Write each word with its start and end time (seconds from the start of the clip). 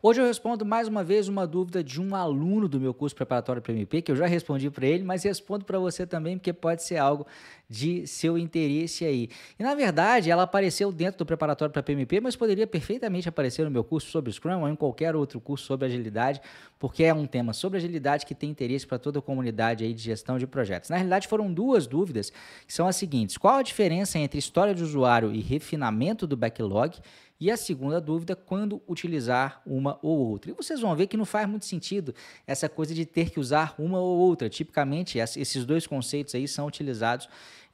Hoje 0.00 0.20
eu 0.20 0.26
respondo 0.26 0.64
mais 0.64 0.86
uma 0.86 1.02
vez 1.02 1.26
uma 1.26 1.44
dúvida 1.44 1.82
de 1.82 2.00
um 2.00 2.14
aluno 2.14 2.68
do 2.68 2.78
meu 2.78 2.94
curso 2.94 3.16
preparatório 3.16 3.60
para 3.60 3.72
MP, 3.72 4.00
que 4.00 4.12
eu 4.12 4.16
já 4.16 4.26
respondi 4.26 4.70
para 4.70 4.86
ele, 4.86 5.02
mas 5.02 5.24
respondo 5.24 5.64
para 5.64 5.76
você 5.76 6.06
também, 6.06 6.38
porque 6.38 6.52
pode 6.52 6.84
ser 6.84 6.98
algo 6.98 7.26
de 7.68 8.06
seu 8.06 8.38
interesse 8.38 9.04
aí. 9.04 9.28
E 9.58 9.62
na 9.62 9.74
verdade, 9.74 10.30
ela 10.30 10.44
apareceu 10.44 10.90
dentro 10.90 11.18
do 11.18 11.26
preparatório 11.26 11.72
para 11.72 11.82
PMP, 11.82 12.20
mas 12.20 12.34
poderia 12.34 12.66
perfeitamente 12.66 13.28
aparecer 13.28 13.64
no 13.64 13.70
meu 13.70 13.84
curso 13.84 14.10
sobre 14.10 14.32
Scrum 14.32 14.62
ou 14.62 14.68
em 14.68 14.74
qualquer 14.74 15.14
outro 15.14 15.38
curso 15.38 15.66
sobre 15.66 15.86
agilidade, 15.86 16.40
porque 16.78 17.04
é 17.04 17.12
um 17.12 17.26
tema 17.26 17.52
sobre 17.52 17.76
agilidade 17.78 18.24
que 18.24 18.34
tem 18.34 18.50
interesse 18.50 18.86
para 18.86 18.98
toda 18.98 19.18
a 19.18 19.22
comunidade 19.22 19.84
aí 19.84 19.92
de 19.92 20.02
gestão 20.02 20.38
de 20.38 20.46
projetos. 20.46 20.88
Na 20.88 20.96
realidade, 20.96 21.28
foram 21.28 21.52
duas 21.52 21.86
dúvidas, 21.86 22.32
que 22.66 22.72
são 22.72 22.86
as 22.86 22.96
seguintes: 22.96 23.36
qual 23.36 23.56
a 23.56 23.62
diferença 23.62 24.18
entre 24.18 24.38
história 24.38 24.74
de 24.74 24.82
usuário 24.82 25.30
e 25.32 25.40
refinamento 25.40 26.26
do 26.26 26.36
backlog? 26.36 26.98
E 27.40 27.52
a 27.52 27.56
segunda 27.56 28.00
dúvida, 28.00 28.34
quando 28.34 28.82
utilizar 28.88 29.62
uma 29.64 29.96
ou 30.02 30.18
outra. 30.18 30.50
E 30.50 30.54
vocês 30.54 30.80
vão 30.80 30.96
ver 30.96 31.06
que 31.06 31.16
não 31.16 31.24
faz 31.24 31.48
muito 31.48 31.66
sentido 31.66 32.12
essa 32.44 32.68
coisa 32.68 32.92
de 32.92 33.06
ter 33.06 33.30
que 33.30 33.38
usar 33.38 33.76
uma 33.78 34.00
ou 34.00 34.18
outra. 34.18 34.48
Tipicamente, 34.48 35.18
esses 35.18 35.64
dois 35.64 35.86
conceitos 35.86 36.34
aí 36.34 36.48
são 36.48 36.66
utilizados 36.66 37.28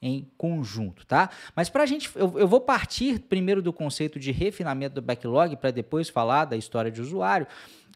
em 0.05 0.27
conjunto, 0.37 1.03
tá? 1.03 1.31
Mas 1.55 1.67
para 1.67 1.81
a 1.81 1.85
gente, 1.87 2.11
eu, 2.15 2.37
eu 2.37 2.47
vou 2.47 2.61
partir 2.61 3.19
primeiro 3.19 3.59
do 3.59 3.73
conceito 3.73 4.19
de 4.19 4.31
refinamento 4.31 4.95
do 4.95 5.01
backlog 5.01 5.55
para 5.55 5.71
depois 5.71 6.09
falar 6.09 6.45
da 6.45 6.55
história 6.55 6.91
de 6.91 7.01
usuário. 7.01 7.47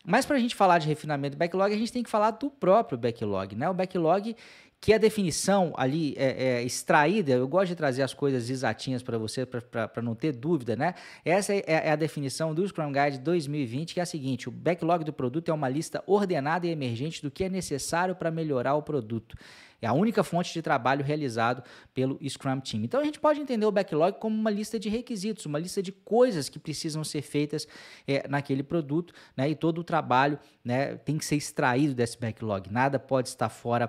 Mas 0.03 0.25
para 0.25 0.37
a 0.37 0.39
gente 0.39 0.55
falar 0.55 0.79
de 0.79 0.87
refinamento 0.87 1.35
do 1.35 1.39
backlog, 1.39 1.71
a 1.71 1.77
gente 1.77 1.91
tem 1.91 2.01
que 2.01 2.09
falar 2.09 2.31
do 2.31 2.49
próprio 2.49 2.97
backlog, 2.97 3.55
né? 3.55 3.69
O 3.69 3.73
backlog 3.75 4.35
que 4.81 4.93
a 4.93 4.97
definição 4.97 5.73
ali 5.75 6.13
é, 6.17 6.59
é, 6.59 6.63
extraída, 6.63 7.33
eu 7.33 7.47
gosto 7.47 7.69
de 7.69 7.75
trazer 7.75 8.01
as 8.01 8.13
coisas 8.13 8.49
exatinhas 8.49 9.03
para 9.03 9.17
você, 9.17 9.45
para 9.45 10.01
não 10.01 10.15
ter 10.15 10.31
dúvida, 10.31 10.75
né? 10.75 10.95
Essa 11.25 11.53
é, 11.53 11.63
é, 11.67 11.91
a 11.91 11.95
definição 11.97 12.53
do 12.53 12.65
Scrum 12.65 12.91
Guide 12.91 13.19
2020, 13.19 13.93
que 13.93 13.99
é 13.99 14.03
a 14.03 14.05
seguinte: 14.05 14.47
o 14.47 14.51
backlog 14.51 15.03
do 15.03 15.11
produto 15.11 15.49
é 15.49 15.53
uma 15.53 15.67
lista 15.67 16.01
ordenada 16.07 16.65
e 16.65 16.69
emergente 16.69 17.21
do 17.21 17.29
que 17.29 17.43
é 17.43 17.49
necessário 17.49 18.15
para 18.15 18.31
melhorar 18.31 18.75
o 18.75 18.81
produto. 18.81 19.35
É 19.81 19.87
a 19.87 19.93
única 19.93 20.23
fonte 20.23 20.53
de 20.53 20.61
trabalho 20.61 21.03
realizado 21.03 21.63
pelo 21.93 22.19
Scrum 22.27 22.59
Team. 22.59 22.83
Então 22.83 22.99
a 22.99 23.03
gente 23.03 23.19
pode 23.19 23.39
entender 23.39 23.65
o 23.65 23.71
backlog 23.71 24.17
como 24.19 24.35
uma 24.35 24.51
lista 24.51 24.77
de 24.77 24.89
requisitos, 24.89 25.45
uma 25.45 25.59
lista 25.59 25.81
de 25.81 25.91
coisas 25.91 26.49
que 26.49 26.59
precisam 26.59 27.03
ser 27.03 27.21
feitas 27.21 27.67
é, 28.07 28.27
naquele 28.27 28.63
produto, 28.63 29.13
né? 29.35 29.49
E 29.49 29.55
todo 29.55 29.79
o 29.79 29.83
trabalho 29.83 30.39
né, 30.63 30.95
tem 30.95 31.17
que 31.17 31.25
ser 31.25 31.35
extraído 31.35 31.93
desse 31.93 32.17
backlog. 32.17 32.71
Nada 32.71 32.97
pode 32.97 33.29
estar 33.29 33.49
fora 33.49 33.87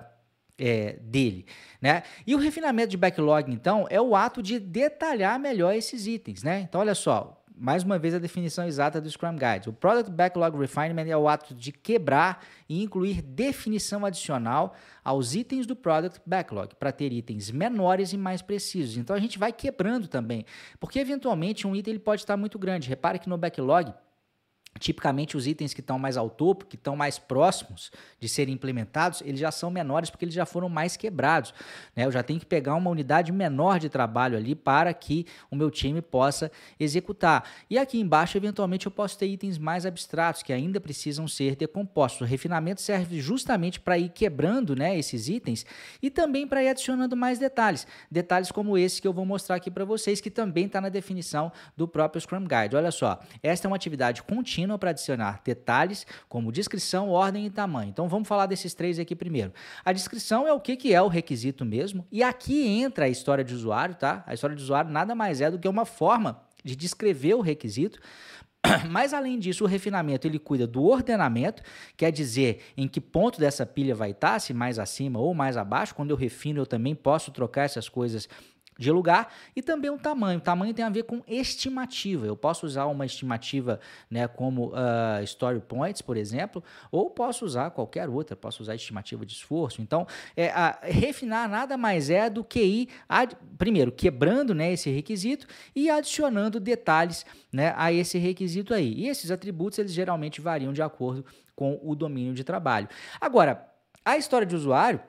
é, 0.61 0.97
dele. 1.01 1.45
Né? 1.81 2.03
E 2.25 2.35
o 2.35 2.37
refinamento 2.37 2.89
de 2.89 2.97
backlog, 2.97 3.51
então, 3.51 3.87
é 3.89 3.99
o 3.99 4.15
ato 4.15 4.41
de 4.43 4.59
detalhar 4.59 5.39
melhor 5.39 5.73
esses 5.73 6.05
itens. 6.05 6.43
Né? 6.43 6.61
Então, 6.61 6.79
olha 6.79 6.93
só, 6.93 7.41
mais 7.55 7.83
uma 7.83 7.97
vez 7.97 8.13
a 8.13 8.19
definição 8.19 8.65
exata 8.65 9.01
do 9.01 9.09
Scrum 9.09 9.35
Guide. 9.35 9.69
O 9.69 9.73
Product 9.73 10.11
Backlog 10.11 10.57
Refinement 10.57 11.07
é 11.07 11.17
o 11.17 11.27
ato 11.27 11.55
de 11.55 11.71
quebrar 11.71 12.43
e 12.69 12.81
incluir 12.81 13.21
definição 13.21 14.05
adicional 14.05 14.75
aos 15.03 15.33
itens 15.33 15.65
do 15.65 15.75
Product 15.75 16.21
Backlog, 16.25 16.75
para 16.75 16.91
ter 16.91 17.11
itens 17.11 17.49
menores 17.49 18.13
e 18.13 18.17
mais 18.17 18.41
precisos. 18.41 18.97
Então 18.97 19.15
a 19.15 19.19
gente 19.19 19.39
vai 19.39 19.51
quebrando 19.51 20.07
também, 20.07 20.45
porque 20.79 20.99
eventualmente 20.99 21.67
um 21.67 21.75
item 21.75 21.93
ele 21.93 21.99
pode 21.99 22.21
estar 22.21 22.37
muito 22.37 22.57
grande. 22.57 22.89
Repare 22.89 23.19
que 23.19 23.29
no 23.29 23.37
backlog 23.37 23.93
Tipicamente, 24.79 25.37
os 25.37 25.45
itens 25.45 25.73
que 25.73 25.81
estão 25.81 25.99
mais 25.99 26.17
ao 26.17 26.29
topo, 26.29 26.65
que 26.65 26.75
estão 26.75 26.95
mais 26.95 27.19
próximos 27.19 27.91
de 28.19 28.27
serem 28.27 28.53
implementados, 28.53 29.21
eles 29.21 29.39
já 29.39 29.51
são 29.51 29.69
menores 29.69 30.09
porque 30.09 30.25
eles 30.25 30.33
já 30.33 30.45
foram 30.45 30.69
mais 30.69 30.97
quebrados. 30.97 31.53
Né? 31.95 32.05
Eu 32.05 32.11
já 32.11 32.23
tenho 32.23 32.39
que 32.39 32.45
pegar 32.45 32.73
uma 32.75 32.89
unidade 32.89 33.31
menor 33.31 33.79
de 33.79 33.89
trabalho 33.89 34.37
ali 34.37 34.55
para 34.55 34.91
que 34.93 35.27
o 35.51 35.55
meu 35.55 35.69
time 35.69 36.01
possa 36.01 36.49
executar. 36.79 37.43
E 37.69 37.77
aqui 37.77 37.99
embaixo, 37.99 38.37
eventualmente, 38.37 38.85
eu 38.87 38.91
posso 38.91 39.17
ter 39.19 39.27
itens 39.27 39.57
mais 39.57 39.85
abstratos 39.85 40.41
que 40.41 40.53
ainda 40.53 40.79
precisam 40.79 41.27
ser 41.27 41.55
decompostos. 41.55 42.21
O 42.21 42.25
refinamento 42.25 42.81
serve 42.81 43.19
justamente 43.19 43.79
para 43.79 43.97
ir 43.99 44.09
quebrando 44.09 44.75
né, 44.75 44.97
esses 44.97 45.27
itens 45.27 45.65
e 46.01 46.09
também 46.09 46.47
para 46.47 46.63
ir 46.63 46.69
adicionando 46.69 47.15
mais 47.15 47.37
detalhes. 47.37 47.85
Detalhes 48.09 48.51
como 48.51 48.77
esse 48.77 49.01
que 49.01 49.07
eu 49.07 49.13
vou 49.13 49.25
mostrar 49.25 49.57
aqui 49.57 49.69
para 49.69 49.85
vocês, 49.85 50.21
que 50.21 50.31
também 50.31 50.65
está 50.65 50.81
na 50.81 50.89
definição 50.89 51.51
do 51.77 51.87
próprio 51.87 52.21
Scrum 52.21 52.47
Guide. 52.47 52.75
Olha 52.75 52.89
só, 52.89 53.19
esta 53.43 53.67
é 53.67 53.69
uma 53.69 53.75
atividade 53.75 54.23
contínua 54.23 54.60
para 54.79 54.91
adicionar 54.91 55.41
detalhes 55.43 56.05
como 56.27 56.51
descrição, 56.51 57.09
ordem 57.09 57.45
e 57.45 57.49
tamanho. 57.49 57.89
Então 57.89 58.07
vamos 58.07 58.27
falar 58.27 58.45
desses 58.45 58.73
três 58.73 58.99
aqui 58.99 59.15
primeiro. 59.15 59.53
A 59.83 59.91
descrição 59.91 60.47
é 60.47 60.53
o 60.53 60.59
que, 60.59 60.75
que 60.75 60.93
é 60.93 61.01
o 61.01 61.07
requisito 61.07 61.65
mesmo, 61.65 62.05
e 62.11 62.23
aqui 62.23 62.67
entra 62.67 63.05
a 63.05 63.09
história 63.09 63.43
de 63.43 63.53
usuário, 63.53 63.95
tá? 63.95 64.23
A 64.25 64.33
história 64.33 64.55
de 64.55 64.61
usuário 64.61 64.91
nada 64.91 65.15
mais 65.15 65.41
é 65.41 65.49
do 65.49 65.59
que 65.59 65.67
uma 65.67 65.85
forma 65.85 66.41
de 66.63 66.75
descrever 66.75 67.33
o 67.33 67.41
requisito. 67.41 67.99
Mas 68.89 69.13
além 69.13 69.39
disso, 69.39 69.63
o 69.63 69.67
refinamento 69.67 70.27
ele 70.27 70.37
cuida 70.37 70.67
do 70.67 70.83
ordenamento, 70.83 71.63
quer 71.97 72.11
dizer 72.11 72.61
em 72.77 72.87
que 72.87 73.01
ponto 73.01 73.39
dessa 73.39 73.65
pilha 73.65 73.95
vai 73.95 74.11
estar, 74.11 74.39
se 74.39 74.53
mais 74.53 74.77
acima 74.77 75.19
ou 75.19 75.33
mais 75.33 75.57
abaixo. 75.57 75.95
Quando 75.95 76.11
eu 76.11 76.17
refino, 76.17 76.61
eu 76.61 76.65
também 76.65 76.93
posso 76.93 77.31
trocar 77.31 77.63
essas 77.63 77.89
coisas 77.89 78.29
de 78.81 78.91
lugar 78.91 79.31
e 79.55 79.61
também 79.61 79.91
o 79.91 79.97
tamanho. 79.97 80.39
O 80.39 80.41
tamanho 80.41 80.73
tem 80.73 80.83
a 80.83 80.89
ver 80.89 81.03
com 81.03 81.21
estimativa. 81.27 82.25
Eu 82.25 82.35
posso 82.35 82.65
usar 82.65 82.87
uma 82.87 83.05
estimativa 83.05 83.79
né, 84.09 84.27
como 84.27 84.69
uh, 84.69 85.23
story 85.23 85.59
points, 85.59 86.01
por 86.01 86.17
exemplo, 86.17 86.63
ou 86.91 87.09
posso 87.09 87.45
usar 87.45 87.69
qualquer 87.69 88.09
outra, 88.09 88.35
posso 88.35 88.63
usar 88.63 88.73
estimativa 88.73 89.23
de 89.25 89.33
esforço. 89.33 89.81
Então, 89.81 90.07
é, 90.35 90.49
a, 90.49 90.79
refinar 90.81 91.47
nada 91.47 91.77
mais 91.77 92.09
é 92.09 92.29
do 92.29 92.43
que 92.43 92.61
ir, 92.61 92.89
ad, 93.07 93.37
primeiro, 93.57 93.91
quebrando 93.91 94.55
né, 94.55 94.73
esse 94.73 94.89
requisito 94.89 95.45
e 95.75 95.89
adicionando 95.89 96.59
detalhes 96.59 97.23
né, 97.51 97.73
a 97.77 97.93
esse 97.93 98.17
requisito 98.17 98.73
aí. 98.73 98.93
E 98.95 99.07
esses 99.07 99.29
atributos, 99.29 99.77
eles 99.77 99.93
geralmente 99.93 100.41
variam 100.41 100.73
de 100.73 100.81
acordo 100.81 101.23
com 101.55 101.79
o 101.83 101.95
domínio 101.95 102.33
de 102.33 102.43
trabalho. 102.43 102.89
Agora, 103.19 103.69
a 104.03 104.17
história 104.17 104.47
de 104.47 104.55
usuário 104.55 104.99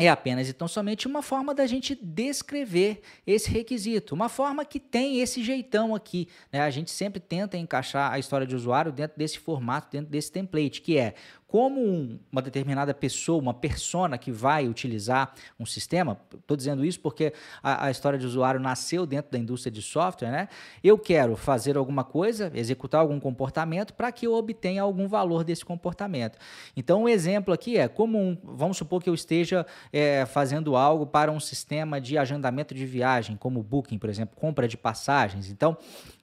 é 0.00 0.08
apenas 0.08 0.48
então 0.48 0.66
somente 0.66 1.06
uma 1.06 1.22
forma 1.22 1.54
da 1.54 1.66
gente 1.66 1.94
descrever 1.94 3.02
esse 3.26 3.50
requisito, 3.50 4.14
uma 4.14 4.28
forma 4.28 4.64
que 4.64 4.80
tem 4.80 5.20
esse 5.20 5.42
jeitão 5.42 5.94
aqui. 5.94 6.26
Né? 6.50 6.60
A 6.60 6.70
gente 6.70 6.90
sempre 6.90 7.20
tenta 7.20 7.58
encaixar 7.58 8.10
a 8.10 8.18
história 8.18 8.46
de 8.46 8.56
usuário 8.56 8.90
dentro 8.90 9.18
desse 9.18 9.38
formato, 9.38 9.88
dentro 9.92 10.10
desse 10.10 10.32
template, 10.32 10.80
que 10.80 10.96
é 10.96 11.14
como 11.50 11.84
um, 11.84 12.16
uma 12.30 12.40
determinada 12.40 12.94
pessoa, 12.94 13.42
uma 13.42 13.52
persona 13.52 14.16
que 14.16 14.30
vai 14.30 14.68
utilizar 14.68 15.34
um 15.58 15.66
sistema, 15.66 16.16
estou 16.32 16.56
dizendo 16.56 16.84
isso 16.84 17.00
porque 17.00 17.32
a, 17.60 17.86
a, 17.86 17.90
história 17.90 18.16
de 18.16 18.24
usuário 18.24 18.60
nasceu 18.60 19.04
dentro 19.04 19.32
da 19.32 19.38
indústria 19.38 19.72
de 19.72 19.82
software, 19.82 20.30
né? 20.30 20.48
Eu 20.82 20.96
quero 20.96 21.34
fazer 21.34 21.76
alguma 21.76 22.04
coisa, 22.04 22.52
executar 22.54 23.00
algum 23.00 23.18
comportamento 23.18 23.92
para 23.94 24.12
que 24.12 24.28
eu 24.28 24.34
obtenha 24.34 24.82
algum 24.82 25.08
valor 25.08 25.42
desse 25.42 25.64
comportamento. 25.64 26.38
Então, 26.76 27.02
um 27.02 27.08
exemplo 27.08 27.52
aqui 27.52 27.76
é 27.76 27.88
como 27.88 28.38
vamos 28.44 28.76
supor 28.76 29.02
que 29.02 29.10
eu 29.10 29.14
esteja 29.14 29.66
é, 29.92 30.24
fazendo 30.26 30.76
algo 30.76 31.04
para 31.04 31.32
um 31.32 31.40
sistema 31.40 32.00
de 32.00 32.16
agendamento 32.16 32.72
de 32.76 32.86
viagem, 32.86 33.36
como 33.36 33.60
Booking, 33.60 33.98
por 33.98 34.08
exemplo, 34.08 34.36
compra 34.36 34.68
de 34.68 34.76
passagens. 34.76 35.50
Então, 35.50 35.76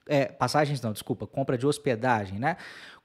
é, 0.07 0.25
passagens 0.25 0.81
não, 0.81 0.93
desculpa, 0.93 1.27
compra 1.27 1.57
de 1.57 1.67
hospedagem, 1.67 2.39
né? 2.39 2.55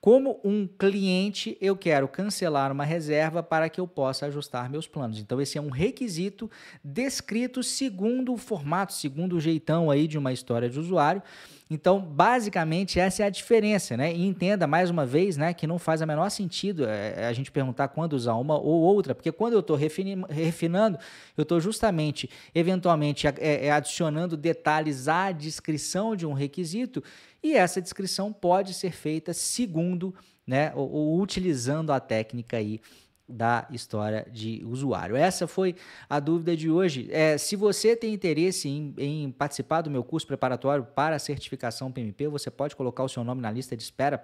Como 0.03 0.41
um 0.43 0.67
cliente, 0.67 1.57
eu 1.61 1.77
quero 1.77 2.09
cancelar 2.09 2.73
uma 2.73 2.85
reserva 2.85 3.41
para 3.41 3.69
que 3.69 3.81
eu 3.81 3.87
possa 3.87 4.27
ajustar 4.27 4.69
meus 4.69 4.89
planos. 4.89 5.21
Então, 5.21 5.41
esse 5.41 5.57
é 5.57 5.61
um 5.61 5.71
requisito 5.71 6.51
descrito 6.83 7.63
segundo 7.63 8.33
o 8.33 8.37
formato, 8.37 8.93
segundo 8.93 9.37
o 9.37 9.41
jeitão 9.41 9.93
aí 9.93 10.09
de 10.09 10.19
uma 10.19 10.33
história 10.33 10.69
de 10.69 10.77
usuário. 10.77 11.23
Então, 11.71 12.01
basicamente, 12.01 12.99
essa 12.99 13.23
é 13.23 13.27
a 13.27 13.31
diferença, 13.31 13.97
né? 13.97 14.13
E 14.13 14.27
entenda 14.27 14.67
mais 14.67 14.91
uma 14.91 15.07
vez, 15.07 15.37
né, 15.37 15.55
que 15.55 15.69
não 15.69 15.79
faz 15.79 16.03
o 16.03 16.07
menor 16.07 16.29
sentido 16.31 16.85
é, 16.85 17.29
a 17.29 17.33
gente 17.33 17.53
perguntar 17.53 17.89
quando 17.89 18.13
usar 18.15 18.35
uma 18.35 18.59
ou 18.59 18.83
outra, 18.83 19.15
porque 19.15 19.31
quando 19.31 19.55
eu 19.55 19.61
estou 19.61 19.77
refinando, 19.77 20.99
eu 21.37 21.43
estou 21.43 21.61
justamente, 21.61 22.29
eventualmente, 22.55 23.29
é, 23.29 23.67
é, 23.67 23.71
adicionando 23.71 24.37
detalhes 24.37 25.07
à 25.07 25.31
descrição 25.31 26.17
de 26.17 26.27
um 26.27 26.33
requisito 26.33 27.03
e 27.43 27.55
essa 27.55 27.81
descrição 27.81 28.33
pode 28.33 28.75
ser 28.75 28.93
feita 28.93 29.33
segundo, 29.33 30.15
né, 30.47 30.73
ou, 30.75 30.91
ou 30.91 31.21
utilizando 31.21 31.93
a 31.93 31.99
técnica 32.01 32.57
aí 32.57 32.81
da 33.29 33.67
história 33.71 34.27
de 34.31 34.63
usuário. 34.65 35.17
Essa 35.17 35.47
foi 35.47 35.75
a 36.09 36.21
dúvida 36.21 36.57
de 36.57 36.71
hoje. 36.71 37.09
É, 37.11 37.39
se 37.39 37.57
você 37.57 37.97
tem 37.97 38.13
interesse 38.13 38.69
em, 38.69 38.95
em, 38.99 39.31
participar 39.31 39.81
do 39.81 39.91
meu 39.91 40.05
curso 40.05 40.27
preparatório 40.27 40.85
para 40.85 41.17
a 41.17 41.19
certificação 41.19 41.91
PMP, 41.91 42.29
você 42.29 42.51
pode 42.51 42.77
colocar 42.77 43.03
o 43.03 43.09
seu 43.09 43.25
nome 43.25 43.41
na 43.41 43.51
lista 43.51 43.77
de 43.77 43.83
espera. 43.83 44.23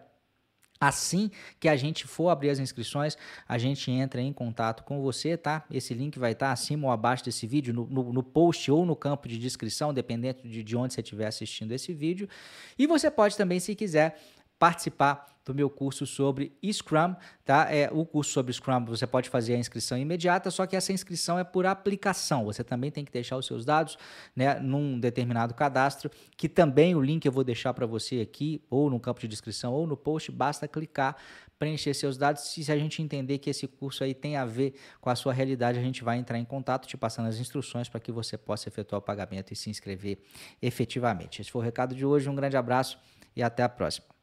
Assim 0.81 1.31
que 1.59 1.69
a 1.69 1.77
gente 1.77 2.07
for 2.07 2.29
abrir 2.29 2.51
as 2.51 2.59
inscrições, 2.59 3.17
a 3.49 3.59
gente 3.59 3.91
entra 3.91 4.21
em 4.21 4.33
contato 4.33 4.85
com 4.85 5.03
você, 5.03 5.37
tá? 5.37 5.65
Esse 5.71 5.93
link 5.93 6.19
vai 6.19 6.33
estar 6.33 6.53
acima 6.53 6.87
ou 6.87 6.93
abaixo 6.93 7.25
desse 7.25 7.47
vídeo, 7.47 7.75
no, 7.75 7.87
no, 7.87 8.13
no 8.13 8.23
post 8.23 8.71
ou 8.71 8.87
no 8.87 8.95
campo 8.95 9.27
de 9.29 9.39
descrição, 9.39 9.93
dependendo 9.93 10.43
de, 10.45 10.63
de 10.63 10.77
onde 10.77 10.95
você 10.95 11.01
estiver 11.01 11.27
assistindo 11.27 11.73
esse 11.73 11.93
vídeo. 11.93 12.29
E 12.79 12.87
você 12.87 13.11
pode 13.11 13.37
também, 13.37 13.59
se 13.59 13.75
quiser, 13.75 14.21
participar 14.59 15.29
do 15.49 15.55
meu 15.55 15.71
curso 15.71 16.07
sobre 16.07 16.53
Scrum, 16.63 17.17
tá? 17.45 17.73
É 17.73 17.89
o 17.91 18.05
curso 18.05 18.31
sobre 18.31 18.53
Scrum, 18.53 18.85
você 18.85 19.07
pode 19.07 19.31
fazer 19.31 19.55
a 19.55 19.59
inscrição 19.59 19.97
imediata, 19.97 20.51
só 20.51 20.67
que 20.67 20.77
essa 20.77 20.93
inscrição 20.93 21.39
é 21.39 21.45
por 21.45 21.65
aplicação. 21.65 22.45
Você 22.45 22.63
também 22.63 22.91
tem 22.91 23.05
que 23.05 23.11
deixar 23.11 23.37
os 23.37 23.47
seus 23.47 23.65
dados, 23.65 23.97
né, 24.37 24.61
num 24.61 25.01
determinado 25.01 25.55
cadastro, 25.55 26.11
que 26.37 26.49
também 26.49 26.95
o 26.95 27.01
link 27.01 27.25
eu 27.25 27.33
vou 27.33 27.43
deixar 27.43 27.73
para 27.73 27.87
você 27.87 28.21
aqui 28.21 28.63
ou 28.69 28.91
no 28.91 29.01
campo 29.01 29.21
de 29.21 29.27
descrição 29.27 29.73
ou 29.73 29.87
no 29.87 29.97
post, 29.97 30.31
basta 30.31 30.69
clicar, 30.69 31.17
preencher 31.59 31.95
seus 31.95 32.19
dados. 32.19 32.43
Se 32.43 32.71
a 32.71 32.77
gente 32.77 33.03
entender 33.03 33.39
que 33.39 33.49
esse 33.49 33.67
curso 33.67 34.05
aí 34.05 34.13
tem 34.13 34.37
a 34.37 34.45
ver 34.45 34.75
com 35.01 35.09
a 35.09 35.17
sua 35.17 35.33
realidade, 35.33 35.79
a 35.79 35.83
gente 35.83 36.05
vai 36.05 36.19
entrar 36.19 36.39
em 36.39 36.45
contato 36.45 36.87
te 36.87 36.97
passando 36.97 37.27
as 37.27 37.39
instruções 37.39 37.89
para 37.89 38.01
que 38.01 38.13
você 38.13 38.37
possa 38.37 38.69
efetuar 38.69 39.01
o 39.01 39.03
pagamento 39.03 39.53
e 39.53 39.57
se 39.57 39.71
inscrever 39.71 40.19
efetivamente. 40.61 41.41
Esse 41.41 41.51
foi 41.51 41.63
o 41.63 41.65
recado 41.65 41.95
de 41.95 42.05
hoje. 42.05 42.29
Um 42.29 42.35
grande 42.35 42.57
abraço 42.57 42.99
e 43.35 43.43
até 43.43 43.63
a 43.63 43.69
próxima. 43.69 44.18